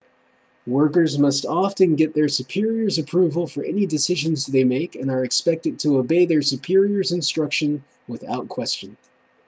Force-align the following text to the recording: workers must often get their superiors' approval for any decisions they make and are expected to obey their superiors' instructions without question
workers 0.65 1.19
must 1.19 1.45
often 1.45 1.95
get 1.95 2.15
their 2.15 2.27
superiors' 2.27 2.97
approval 2.97 3.45
for 3.45 3.63
any 3.63 3.85
decisions 3.85 4.47
they 4.47 4.63
make 4.63 4.95
and 4.95 5.11
are 5.11 5.23
expected 5.23 5.77
to 5.77 5.99
obey 5.99 6.25
their 6.25 6.41
superiors' 6.41 7.11
instructions 7.11 7.81
without 8.07 8.49
question 8.49 8.97